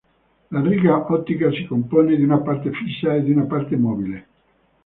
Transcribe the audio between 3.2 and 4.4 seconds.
di una parte mobile.